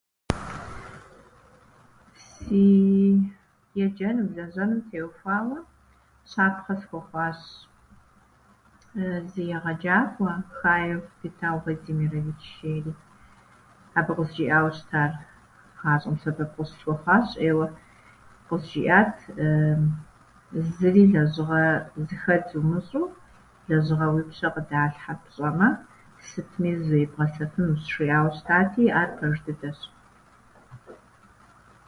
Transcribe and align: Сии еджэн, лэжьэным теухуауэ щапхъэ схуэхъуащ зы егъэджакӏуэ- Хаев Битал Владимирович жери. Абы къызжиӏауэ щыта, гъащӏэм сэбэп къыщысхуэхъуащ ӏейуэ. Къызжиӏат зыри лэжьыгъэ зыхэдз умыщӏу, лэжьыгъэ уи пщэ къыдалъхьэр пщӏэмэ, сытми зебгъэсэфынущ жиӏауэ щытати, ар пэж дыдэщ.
Сии 2.45 3.13
еджэн, 3.85 4.17
лэжьэным 4.35 4.81
теухуауэ 4.89 5.59
щапхъэ 6.29 6.75
схуэхъуащ 6.81 7.39
зы 9.31 9.43
егъэджакӏуэ- 9.55 10.33
Хаев 10.57 11.03
Битал 11.19 11.57
Владимирович 11.63 12.41
жери. 12.59 12.93
Абы 13.97 14.11
къызжиӏауэ 14.17 14.71
щыта, 14.75 15.03
гъащӏэм 15.79 16.15
сэбэп 16.21 16.51
къыщысхуэхъуащ 16.55 17.27
ӏейуэ. 17.37 17.67
Къызжиӏат 18.47 19.15
зыри 20.75 21.03
лэжьыгъэ 21.11 21.65
зыхэдз 22.07 22.49
умыщӏу, 22.59 23.07
лэжьыгъэ 23.67 24.07
уи 24.13 24.23
пщэ 24.29 24.47
къыдалъхьэр 24.53 25.17
пщӏэмэ, 25.23 25.69
сытми 26.27 26.71
зебгъэсэфынущ 26.85 27.81
жиӏауэ 27.93 28.29
щытати, 28.37 28.83
ар 28.99 29.09
пэж 29.17 29.35
дыдэщ. 29.45 29.79